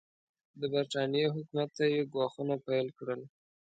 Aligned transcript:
د 0.59 0.61
برټانیې 0.73 1.25
حکومت 1.35 1.69
ته 1.77 1.85
یې 1.93 2.01
ګواښونه 2.13 2.55
پیل 2.65 2.87
کړل. 2.97 3.21